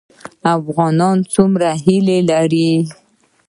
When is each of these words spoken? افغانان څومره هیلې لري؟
افغانان 0.57 1.17
څومره 1.33 1.69
هیلې 1.83 2.19
لري؟ 2.29 2.71